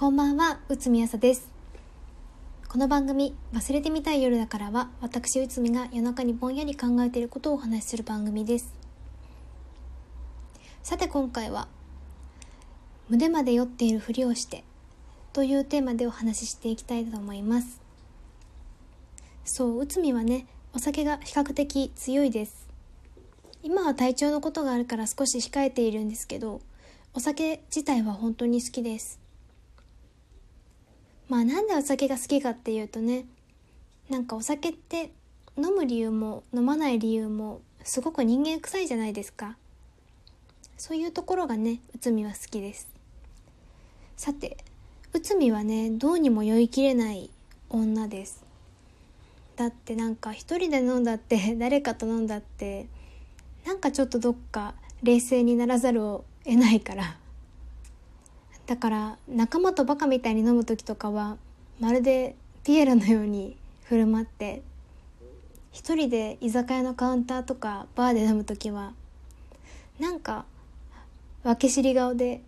[0.00, 1.46] こんばんは、内海朝です。
[2.70, 8.72] この番組、忘れてみたい夜だからは、私内海が夜中にぼんやり考えていることをお話しする番組です。
[10.82, 11.68] さて今回は、
[13.10, 14.64] 胸まで酔っているふりをして、
[15.34, 17.82] というテーマでお話ししていきたいと思います。
[19.44, 22.70] そう、内海はね、お酒が比較的強いです。
[23.62, 26.62] 今は体調のことがあるから少し控えているんですけど、
[27.12, 29.19] お酒自体は本当に好きです。
[31.30, 33.24] まあなんでお酒が好きかっていうとね
[34.08, 35.12] なんかお酒って
[35.56, 39.56] 飲む理由も飲まない理由もすごく人間臭いじゃないですか。
[40.76, 42.88] そういうところがね内海は好きです。
[44.16, 44.56] さて
[45.12, 47.30] 内海はねどうにも酔いきれない
[47.68, 48.42] 女です。
[49.54, 52.88] だってなんか一人で飲んだって 誰かと飲んだって
[53.64, 57.19] なんかちょっとどっか冷静にならざるを得ないから。
[58.70, 61.38] だから仲間とバカみたいに飲む時とかは
[61.80, 64.62] まるでピエロのように振る舞って
[65.72, 68.92] 一人で居酒屋のカウンターとかバーで飲む時は
[69.98, 70.44] なんか
[71.42, 72.42] 分け知り顔で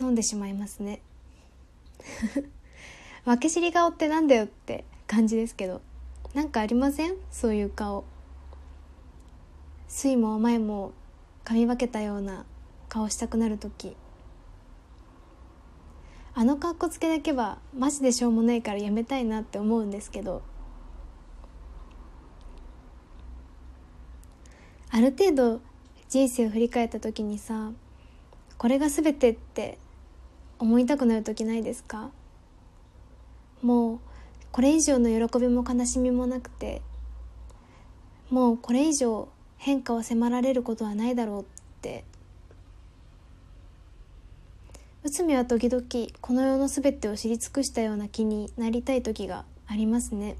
[0.00, 1.02] 飲んでしまいますね。
[3.26, 5.82] 分け知り顔ってなんだよって感じですけど
[6.32, 7.16] なんかありません？
[7.30, 8.04] そういう顔。
[9.88, 10.92] 酸いも甘いも
[11.44, 12.46] 噛み分けたような
[12.88, 13.94] 顔したくなる時。
[16.38, 20.42] あの格好つけだけはマジでしょうもないからやめたいなって思うんですけど
[24.90, 25.60] ある程度
[26.10, 27.70] 人生を振り返った時にさ
[28.58, 29.78] これが全てって
[30.58, 32.10] 思いたくなる時ないですか？
[33.62, 33.98] もう
[34.52, 36.82] これ以上の喜びも悲しみもなくて
[38.28, 41.44] もうこれ以上変化を迫られることはないだろうっ
[41.80, 42.04] て
[45.06, 45.84] 内海は時々
[46.20, 50.36] この世の全てを知り尽くしたような気になりたい時がありますね。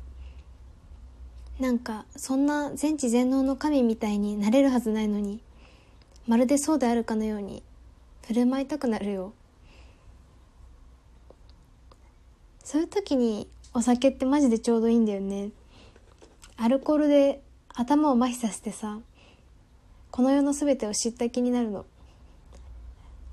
[1.60, 5.40] なんかそんな全知全能の神みたいになれるはずないのに
[6.26, 7.62] まるでそうであるかのように
[8.26, 9.34] 振る舞いたくなるよ。
[12.64, 15.50] そういう時にお酒ってマジでちょうどいいんだよね。
[16.56, 17.40] アルコールで
[17.72, 18.98] 頭を麻痺させてさ
[20.10, 21.86] この世の全てを知った気になるの。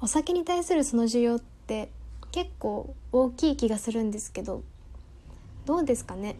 [0.03, 1.88] お酒に対するその需要って
[2.34, 4.62] 結構大きい気がするんですけど
[5.66, 6.36] どうですかね？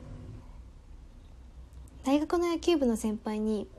[2.04, 3.70] 大学の野球部の先輩に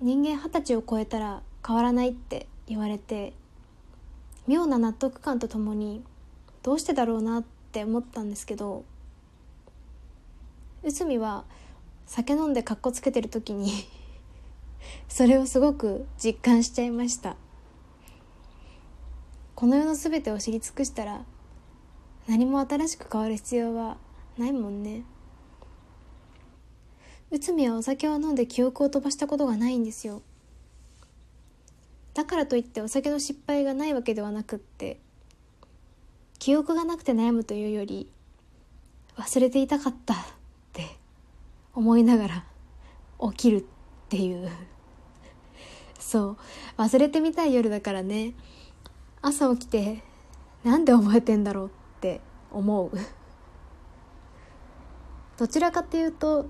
[0.00, 3.34] 人間二十歳を超えたら変わらないって言われて
[4.48, 6.02] 妙な納得感とともに
[6.64, 8.82] どうしてだろうなって思ったんですけど
[10.82, 11.44] 内海は
[12.06, 13.70] 酒飲んでかっこつけてる時に
[15.08, 17.36] それをすごく実感しちゃいました。
[19.54, 21.24] この世の全てを知り尽くしたら
[22.26, 23.98] 何も新しく変わる必要は
[24.36, 25.04] ないもんね。
[27.30, 30.22] 内海はお酒を飲んで記憶を飛ばしたことがないんですよ。
[32.14, 35.00] だからといってお酒の失敗がないわけではなくって
[36.38, 38.08] 記憶がなくて悩むというより
[39.16, 40.16] 忘れていたかったっ
[40.72, 40.86] て
[41.74, 42.44] 思いながら
[43.30, 43.64] 起きるっ
[44.08, 44.50] ていう。
[45.98, 46.36] そう。
[46.76, 48.34] 忘れてみたい夜だからね。
[49.26, 50.02] 朝起きて
[50.64, 51.70] なんで覚えてんだろうっ
[52.02, 52.20] て
[52.52, 52.90] 思う。
[55.38, 56.44] どちらかっていうと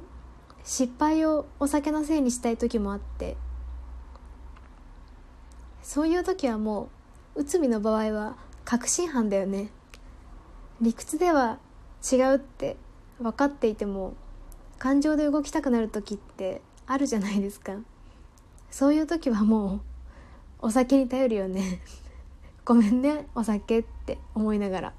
[0.64, 3.36] 失敗をお酒のせいにしたい時もあって
[5.82, 6.88] そういう時はも
[7.36, 9.70] う内海の場合は確信犯だよね。
[10.80, 11.60] 理屈では
[12.02, 12.76] 違うって
[13.20, 14.14] 分かっていても
[14.80, 17.76] 感情で動きたくなる時ってあるじゃないですか。
[18.68, 19.80] そういう時はもう
[20.58, 21.80] お酒に頼るよね。
[22.64, 24.92] ごめんねお酒って思いながら。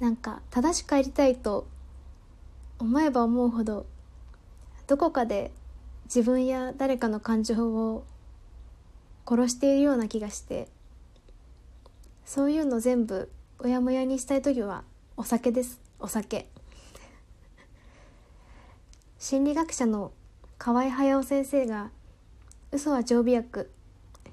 [0.00, 1.68] なんか正しくありたいと
[2.80, 3.86] 思えば思うほど
[4.88, 5.52] どこかで
[6.06, 8.04] 自分や誰かの感情を
[9.28, 10.66] 殺しているような気がして
[12.24, 13.30] そういうの全部
[13.60, 14.82] うやむやにしたい時は
[15.16, 16.48] お酒ですお酒。
[19.18, 20.10] 心理学者の
[20.58, 21.90] 河合隼先生が
[22.72, 23.70] 「嘘は常備薬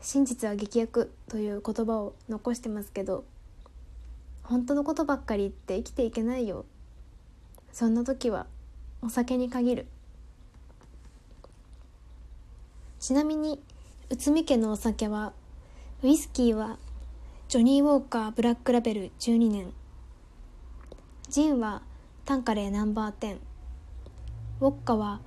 [0.01, 3.25] 真実は劇薬」という言葉を残してますけど
[4.44, 6.66] 本当のことばっかり言って生きていけないよ。
[7.72, 8.48] そんな時は
[9.01, 9.88] お酒に限る。
[13.00, 13.62] ちなみに
[14.10, 15.34] 内海家のお酒は
[16.02, 16.80] ウイスキーは
[17.48, 19.72] ジョニー・ウォーカーブラックラベル12年。
[21.30, 21.84] ジンは
[22.25, 23.38] タンカレーナンバー10
[24.62, 25.22] ウォッカは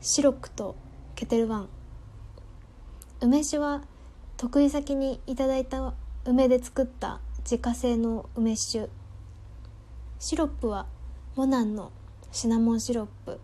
[0.00, 0.76] シロックと
[1.16, 1.68] ケテルワン。
[3.20, 3.82] 梅酒は
[4.40, 5.92] 得意先にいただいた
[6.24, 8.88] 梅で作った自家製の梅酒。
[10.18, 10.86] シロップは
[11.36, 11.92] モナンの
[12.32, 13.38] シナモンシロップ。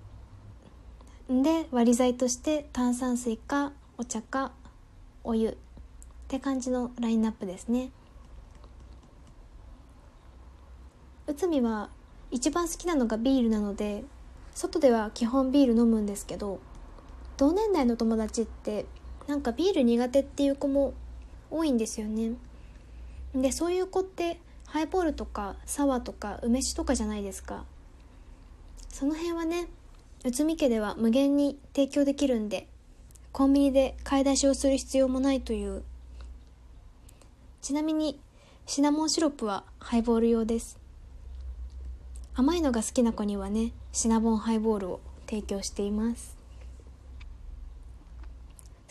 [1.29, 4.53] で割り剤として炭酸水かお茶か
[5.23, 5.51] お湯。
[5.51, 5.55] っ
[6.29, 7.91] て感じのラインナップですね。
[11.27, 11.91] 内海は
[12.31, 14.03] 一番好きなのがビールなので
[14.55, 16.59] 外では基本ビール飲むんですけど
[17.37, 18.87] 同年代の友達って
[19.27, 20.95] なんかビール苦手っていう子も
[21.51, 22.33] 多いんですよね。
[23.35, 27.65] でそういう子ってハイボールとかサワーとか梅酒とかじゃないですか。
[28.89, 29.69] その辺はね
[30.25, 32.67] 内海家では無限に提供できるんで
[33.33, 35.83] コンビニで買い出しをする必要もないという。
[37.63, 38.19] ちなみに
[38.65, 40.79] シナモンシロップはハイボール用です。
[42.35, 46.36] 甘いのが好きな子にはねシナモンハイボールを提供しています。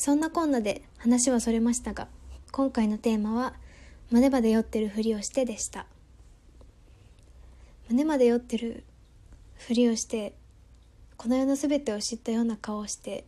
[0.06, 2.08] そんなこんなで話はそれましたが
[2.52, 3.56] 今回のテーマは
[4.12, 5.88] 胸まで酔ってるふりをしてでした。
[7.90, 8.84] 胸まで酔ってる
[9.56, 10.36] ふりをして
[11.18, 13.26] この世の全てを知ったような顔をして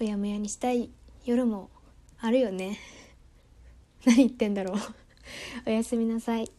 [0.00, 0.90] うやむやにしたい
[1.24, 1.70] 夜も
[2.18, 2.76] あるよね。
[4.04, 4.78] 何言ってんだろう。
[5.64, 6.50] おやすみなさい。